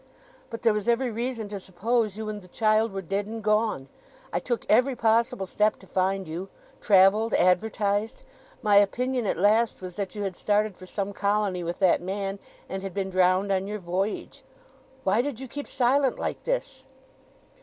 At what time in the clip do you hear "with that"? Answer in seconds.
11.63-12.01